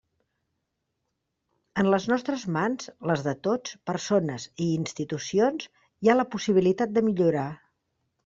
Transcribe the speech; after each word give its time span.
En 1.81 1.89
les 1.93 2.07
nostres 2.11 2.45
mans, 2.55 2.87
les 3.11 3.25
de 3.27 3.33
tots, 3.47 3.75
persones 3.91 4.47
i 4.67 4.69
institucions, 4.79 5.67
hi 6.07 6.11
ha 6.13 6.19
la 6.19 6.27
possibilitat 6.37 6.97
de 6.97 7.05
millorar. 7.11 7.47